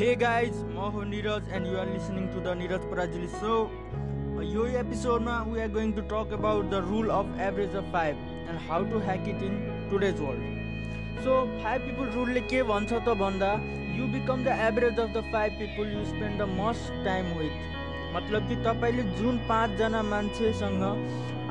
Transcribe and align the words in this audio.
Guys 0.00 0.52
म 0.66 0.84
हो 0.92 1.02
Niraj 1.04 1.48
and 1.54 1.66
you're 1.66 1.86
listening 1.86 2.26
to 2.26 2.40
the 2.40 2.52
Niraj 2.58 2.84
Parajuli 2.90 3.26
so 3.32 3.56
यो 4.50 4.64
एपिसोडमा 4.82 5.34
we 5.48 5.60
are 5.60 5.68
going 5.72 5.92
to 5.92 6.02
talk 6.12 6.32
about 6.32 6.70
the 6.70 6.80
rule 6.84 7.08
of 7.16 7.34
average 7.46 7.74
of 7.76 7.90
five 7.92 8.22
and 8.44 8.60
how 8.68 8.84
to 8.92 8.98
hack 9.08 9.28
it 9.28 9.42
in 9.42 9.58
today's 9.90 10.20
world 10.20 11.24
so 11.24 11.36
five 11.62 11.82
people 11.82 12.08
रुलले 12.10 12.40
के 12.52 12.62
भन्छ 12.70 12.92
त 12.92 13.16
भन्दा 13.22 13.52
you 13.98 14.06
become 14.14 14.44
the 14.44 14.56
average 14.68 15.00
of 15.00 15.12
the 15.16 15.24
five 15.32 15.58
people 15.58 15.92
you 15.92 16.04
spend 16.04 16.42
the 16.42 16.48
most 16.54 17.04
time 17.04 17.32
with 17.38 18.14
मतलब 18.14 18.48
कि 18.48 18.56
तपाईँले 18.64 19.02
जुन 19.18 19.38
पाँचजना 19.48 20.02
मान्छेसँग 20.12 20.86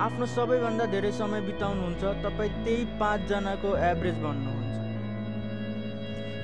आफ्नो 0.08 0.26
सबैभन्दा 0.38 0.86
धेरै 0.96 1.12
समय 1.20 1.42
बिताउनुहुन्छ 1.42 2.16
तपाईँ 2.26 2.56
त्यही 2.64 2.86
पाँचजनाको 3.00 3.76
एभरेज 3.90 4.24
भन्नुहुन्छ 4.24 4.59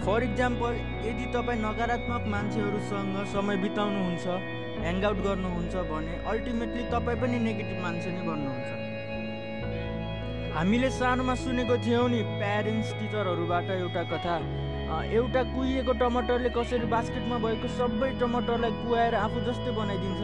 फर 0.05 0.23
इक्जाम्पल 0.23 0.73
यदि 1.03 1.25
तपाईँ 1.33 1.59
नकारात्मक 1.59 2.23
मान्छेहरूसँग 2.31 3.15
समय 3.29 3.55
बिताउनुहुन्छ 3.61 4.25
ह्याङआउट 4.81 5.19
गर्नुहुन्छ 5.25 5.75
भने 5.89 6.13
अल्टिमेटली 6.31 6.83
तपाईँ 6.91 7.19
पनि 7.21 7.37
नेगेटिभ 7.45 7.79
मान्छे 7.83 8.09
नै 8.13 8.23
बन्नुहुन्छ। 8.27 8.69
हामीले 10.55 10.89
सानोमा 10.97 11.35
सुनेको 11.43 11.75
थियौँ 11.85 12.09
नि 12.13 12.19
प्यारेन्ट्स 12.37 12.89
टिचरहरूबाट 12.99 13.67
एउटा 13.77 14.03
कथा। 14.11 14.35
एउटा 15.19 15.41
कुहिएको 15.53 15.93
टमाटरले 16.01 16.49
कसरी 16.57 16.87
बास्केटमा 16.93 17.37
भएको 17.45 17.67
सबै 17.77 18.09
टमाटरलाई 18.21 18.73
कुहाएर 18.81 19.13
आफू 19.25 19.39
जस्तै 19.47 19.71
बनाइदिन्छ। 19.79 20.21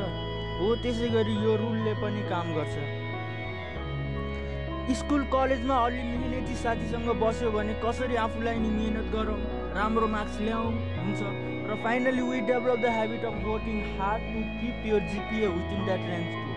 हो 0.60 0.68
त्यसै 0.84 1.08
गरी 1.16 1.36
यो 1.46 1.54
रुलले 1.62 1.94
पनि 2.04 2.22
काम 2.30 2.54
गर्छ। 2.58 2.76
स्कुल 5.02 5.22
कलेजमा 5.34 5.76
अलि 5.88 6.02
मिहिनेती 6.12 6.56
साथीसँग 6.62 7.10
बस्यो 7.26 7.50
भने 7.58 7.74
कसरी 7.82 8.16
आफूलाई 8.28 8.58
नि 8.62 8.70
मिहिनेत 8.78 9.10
गरौँ? 9.18 9.42
राम्रो 9.76 10.08
मार्क्स 10.08 10.40
ल्याउँ 10.42 10.72
हुन्छ। 10.98 11.22
र 11.70 11.76
finally 11.84 12.24
we 12.30 12.40
develop 12.48 12.80
the 12.80 12.92
habit 12.98 13.24
of 13.26 13.36
working 13.46 13.78
hard 14.00 14.24
to 14.32 14.40
keep 14.60 14.86
your 14.88 15.00
GPA 15.12 15.48
within 15.56 15.86
that 15.86 16.04
range 16.10 16.28
to 16.34 16.50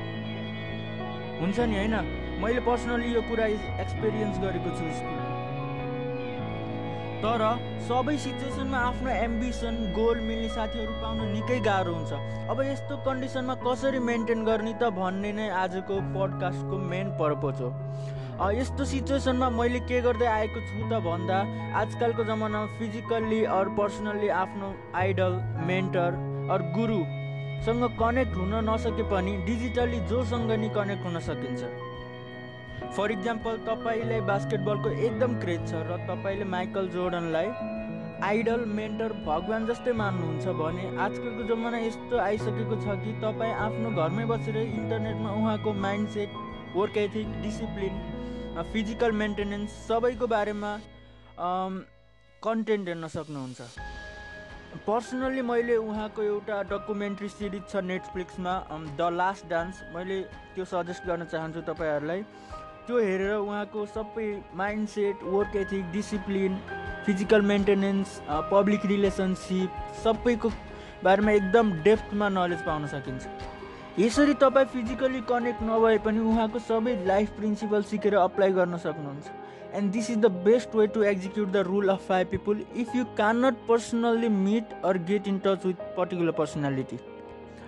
हुन्छ 1.41 1.59
नि 1.61 1.77
होइन? 1.77 1.95
मैले 2.43 2.61
पर्सनली 2.67 3.15
यो 3.15 3.23
कुरा 3.31 3.47
एक्सपिरियन्स 3.85 4.39
गरेको 4.43 4.71
छु 4.79 4.85
स्कुलमा। 4.99 5.34
तर 7.25 7.43
सबै 7.89 8.17
सिचुएसनमा 8.23 8.79
आफ्नो 8.87 9.11
एम्बिसन 9.11 9.77
गोल 9.97 10.19
मिल्ने 10.25 10.49
साथीहरू 10.55 10.95
पाउन 11.03 11.21
निकै 11.29 11.59
गाह्रो 11.67 11.93
हुन्छ। 11.95 12.13
अब 12.53 12.61
यस्तो 12.67 12.97
कन्डिसनमा 13.07 13.55
कसरी 13.63 14.01
मेन्टेन 14.09 14.45
गर्ने 14.49 14.73
त 14.75 14.91
भन्ने 14.99 15.31
नै 15.39 15.47
आजको 15.61 15.97
पडकास्टको 16.17 16.81
मेन 16.91 17.13
पर्पज 17.21 17.63
हो। 17.65 17.71
यस्तो 18.59 18.85
सिचुएसनमा 18.93 19.49
मैले 19.57 19.81
के 19.89 20.01
गर्दै 20.07 20.29
आएको 20.35 20.61
छु 20.69 20.83
त 20.83 21.01
भन्दा 21.09 21.39
आजकलको 21.81 22.29
जमानामा 22.31 22.79
फिजिकल्ली 22.79 23.41
अर 23.57 23.73
पर्सनल्ली 23.81 24.29
आफ्नो 24.43 24.69
आइडल 25.03 25.41
मेन्टर 25.69 26.21
अर 26.53 26.69
गुरुसँग 26.77 27.85
कनेक्ट 28.01 28.37
हुन 28.37 28.55
नसके 28.69 29.09
पनि 29.11 29.37
डिजिटल्ली 29.49 30.01
जोसँग 30.13 30.51
नि 30.61 30.69
कनेक्ट 30.77 31.05
हुन 31.07 31.19
सकिन्छ। 31.31 31.63
फर 32.97 33.11
इक्जाम्पल 33.11 33.57
तपाईँलाई 33.67 34.21
बास्केटबलको 34.27 34.91
एकदम 35.07 35.33
क्रेज 35.43 35.63
छ 35.71 35.79
र 35.87 35.97
तपाईँले 36.09 36.45
माइकल 36.51 36.89
जोर्डनलाई 36.91 37.49
आइडल 38.27 38.61
मेन्टर 38.71 39.13
भगवान् 39.25 39.67
जस्तै 39.67 39.93
मान्नुहुन्छ 40.01 40.55
भने 40.61 40.85
आजकलको 41.07 41.47
जमाना 41.49 41.79
यस्तो 41.85 42.19
आइसकेको 42.27 42.79
छ 42.85 42.95
कि 43.01 43.15
तपाईँ 43.25 43.55
आफ्नो 43.65 43.91
घरमै 44.03 44.27
बसेर 44.33 44.57
इन्टरनेटमा 44.61 45.33
उहाँको 45.41 45.73
mindset 45.87 46.39
work 46.77 46.97
ethic 47.05 47.35
discipline 47.43 47.99
physical 48.73 49.19
maintenance 49.25 49.75
सबैको 49.89 50.27
बारेमा 50.35 50.73
कन्टेन्ट 52.43 52.89
हेर्न 52.89 53.07
सक्नुहुन्छ। 53.17 53.61
पर्सनल्ली 54.87 55.43
मैले 55.51 55.77
उहाँको 55.83 56.23
एउटा 56.23 56.63
डकुमेन्ट्री 56.71 57.29
सिरिज 57.35 57.63
छ 57.69 57.83
नेटफ्लिक्समा 57.91 58.55
द 58.71 59.11
लास्ट 59.19 59.51
डान्स 59.51 59.83
मैले 59.95 60.21
त्यो 60.55 60.65
सजेस्ट 60.73 61.07
गर्न 61.07 61.25
चाहन्छु 61.35 61.61
तपाईँहरूलाई। 61.73 62.23
त्यो 62.87 62.99
हेरेर 62.99 63.35
उहाँको 63.35 63.85
सबै 63.87 64.25
mindset 64.89 65.23
work 65.35 65.57
ethic 65.57 65.85
discipline 65.93 66.57
physical 67.07 67.43
maintenance 67.51 68.21
public 68.51 68.85
relationship 68.87 69.71
सबैको 70.03 70.51
बारेमा 71.05 71.33
एकदम 71.33 71.73
डेप्थमा 71.83 72.29
नलेज 72.29 72.65
पाउन 72.67 72.87
सकिन्छ। 72.87 73.27
यसरी 73.99 74.35
तपाईँ 74.43 74.67
फिजिकली 74.75 75.21
कनेक्ट 75.31 75.63
नभए 75.63 75.99
पनि 76.05 76.21
उहाँको 76.33 76.59
सबै 76.69 76.95
लाइफ 77.07 77.31
प्रिन्सिपल 77.39 77.83
सिकेर 77.93 78.15
अप्लाई 78.19 78.53
गर्न 78.53 78.77
सक्नुहुन्छ। 78.85 79.27
And 79.75 79.93
this 79.93 80.11
is 80.11 80.19
the 80.19 80.31
best 80.45 80.75
way 80.77 80.87
to 80.95 81.03
execute 81.13 81.49
the 81.49 81.65
rule 81.67 81.89
of 81.89 82.07
five 82.09 82.29
people 82.31 82.65
if 82.77 82.95
you 82.97 83.05
can 83.17 83.45
not 83.45 83.67
personally 83.69 84.29
meet 84.37 84.79
or 84.85 84.99
get 85.11 85.29
in 85.29 85.39
touch 85.47 85.67
with 85.67 85.89
particular 85.97 86.33
personality 86.39 86.99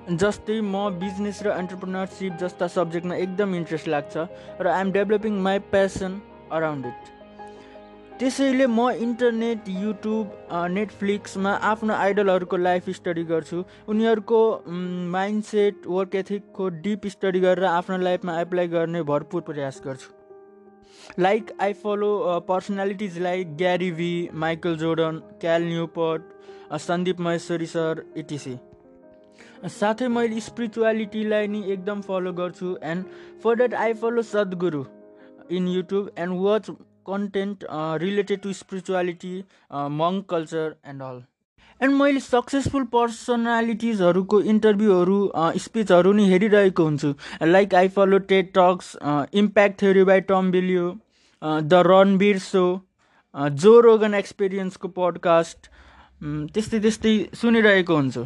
जस्तै 0.09 0.61
म 0.61 0.81
business 0.99 1.39
र 1.43 1.53
एन्टरप्रिनरसिप 1.61 2.35
जस्ता 2.41 2.67
सब्जेक्टमा 2.73 3.15
एकदम 3.23 3.55
interest 3.55 3.89
लाग्छ 3.89 4.25
र 4.61 4.69
I 4.73 4.81
am 4.81 4.91
developing 4.93 5.39
my 5.47 5.59
passion 5.73 6.13
around 6.59 6.87
it 6.87 7.09
त्यसैले 8.21 8.67
म 8.67 8.91
इन्टरनेट 9.07 9.69
युट्युब 9.69 10.37
नेटफ्लिक्समा 10.75 11.55
आफ्नो 11.71 11.95
आइडलहरूको 11.95 12.57
लाइफ 12.57 12.91
स्टडी 12.99 13.25
गर्छु। 13.33 13.65
उनीहरूको 13.89 14.39
माइन्डसेट 15.17 15.91
वर्क 15.97 16.15
एथिकको 16.23 16.69
डिप 16.87 17.07
स्टडी 17.15 17.41
गरेर 17.41 17.65
आफ्नो 17.73 17.99
लाइफमा 18.05 18.39
एप्लाई 18.41 18.69
गर्ने 18.77 19.03
भरपुर 19.11 19.43
प्रयास 19.51 19.83
गर्छु। 19.87 21.21
Like 21.23 21.53
I 21.61 21.73
follow 21.83 22.13
personalities 22.49 23.19
like 23.27 23.57
Gary 23.57 23.91
Vee 23.99 24.13
Michael 24.47 24.77
Jordan 24.79 25.21
Cal 25.41 25.69
Newport 25.75 26.79
Sandeep 26.87 27.21
Maheshwari 27.29 27.67
sir 27.75 28.05
ETC 28.17 28.57
साथै 29.65 30.09
मैले 30.09 30.41
स्पिरिचुअलिटीलाई 30.41 31.47
नि 31.49 31.63
एकदम 31.73 32.01
फलो 32.09 32.33
गर्छु 32.41 32.75
and 32.91 33.05
for 33.45 33.57
that 33.57 33.75
I 33.85 33.95
follow 34.03 34.23
Sadhguru 34.33 34.83
in 35.59 35.69
YouTube 35.69 36.11
and 36.19 36.41
watch 36.43 36.71
content 37.09 37.65
related 38.03 38.41
to 38.43 38.53
spirituality 38.61 39.33
monk 39.97 40.27
culture 40.31 40.75
and 40.87 41.03
all 41.03 41.23
and 41.81 41.95
मैले 41.95 42.21
successful 42.21 42.85
पर्सनालिटिजहरूको 42.93 44.41
इन्टरभ्यूहरू 44.53 45.19
स्पिचहरू 45.65 46.13
नि 46.13 46.29
हेरिरहेको 46.31 46.85
हुन्छु। 46.85 47.13
Like 47.47 47.75
I 47.81 47.89
follow 47.97 48.19
TED 48.31 48.53
talks 48.55 48.95
impact 49.43 49.81
theory 49.81 50.05
by 50.11 50.21
Tom 50.31 50.51
Bilyeu 50.51 50.87
the 51.43 51.83
Ranveer 51.87 52.39
show 52.45 52.65
Joe 53.65 53.79
Rogan 53.87 54.15
एक्सपिरियन्सको 54.15 54.89
podcast 54.99 55.71
त्यस्तै 56.55 56.79
त्यस्तै 56.81 57.15
सुनिरहेको 57.43 57.97
हुन्छु। 57.97 58.25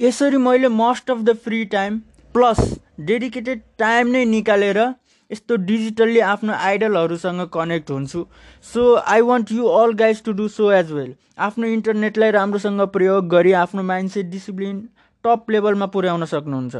यसरी 0.00 0.36
मैले 0.36 0.68
most 0.68 1.10
of 1.10 1.18
the 1.18 1.32
free 1.44 1.64
time 1.72 1.98
plus 2.34 2.58
dedicated 3.00 3.60
time 3.78 4.08
नै 4.08 4.24
निकालेर 4.24 4.78
यस्तो 4.78 5.56
डिजिटल्ली 5.66 6.20
आफ्नो 6.30 6.52
आइडलहरूसँग 6.52 7.40
कनेक्ट 7.52 7.90
हुन्छु। 7.90 8.24
So 8.64 8.94
I 8.96 9.20
want 9.28 9.52
you 9.52 9.66
all 9.66 9.92
guys 10.00 10.22
to 10.24 10.32
do 10.32 10.48
so 10.48 10.70
as 10.72 10.90
well 10.92 11.14
आफ्नो 11.46 11.66
इन्टरनेटलाई 11.66 12.30
राम्रोसँग 12.30 12.80
प्रयोग 12.96 13.28
गरी 13.28 13.52
आफ्नो 13.60 13.82
माइन्डसेट 13.82 14.26
डिसिप्लिन 14.30 14.82
टप 15.24 15.50
लेभलमा 15.50 15.86
पुर्याउन 15.94 16.24
सक्नुहुन्छ। 16.24 16.76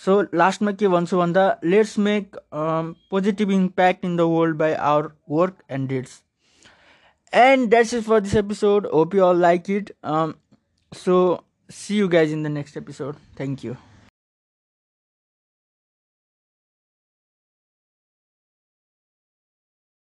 सो 0.00 0.20
लास्टमा 0.34 0.72
के 0.72 0.88
भन्छु 0.88 1.18
भन्दा 1.18 1.48
let's 1.64 1.98
make 1.98 2.36
positive 2.54 3.50
impact 3.50 4.04
in 4.04 4.16
the 4.16 4.28
world 4.34 4.56
by 4.56 4.72
our 4.92 5.10
work 5.30 5.58
and 5.70 5.88
deeds 5.88 6.20
and 7.32 7.68
that's 7.70 7.94
is 7.94 8.04
for 8.04 8.20
this 8.20 8.34
episode 8.36 8.86
hope 8.94 9.14
you 9.14 9.24
all 9.24 9.40
like 9.40 9.70
it 9.70 9.92
so 10.92 11.18
see 11.68 11.94
you 11.94 12.08
guys 12.08 12.32
in 12.32 12.42
the 12.42 12.48
next 12.48 12.76
episode. 12.76 13.16
Thank 13.34 13.64
you. 13.64 13.76